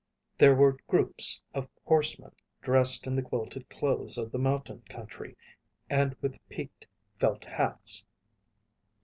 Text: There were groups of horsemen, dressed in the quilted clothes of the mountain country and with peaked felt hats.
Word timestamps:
There 0.35 0.55
were 0.55 0.79
groups 0.87 1.39
of 1.53 1.69
horsemen, 1.85 2.31
dressed 2.63 3.05
in 3.05 3.15
the 3.15 3.21
quilted 3.21 3.69
clothes 3.69 4.17
of 4.17 4.31
the 4.31 4.39
mountain 4.39 4.81
country 4.89 5.35
and 5.91 6.15
with 6.21 6.39
peaked 6.49 6.87
felt 7.19 7.45
hats. 7.45 8.03